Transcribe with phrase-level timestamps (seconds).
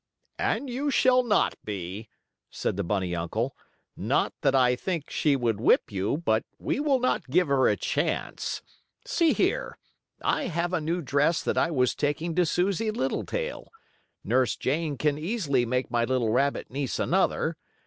[0.39, 2.09] "And you shall not be,"
[2.49, 3.55] said the bunny uncle.
[3.95, 7.77] "Not that I think she would whip you, but we will not give her a
[7.77, 8.63] chance.
[9.05, 9.77] See here,
[10.23, 13.71] I have a new dress that I was taking to Susie Littletail.
[14.23, 17.55] Nurse Jane can easily make my little rabbit niece another.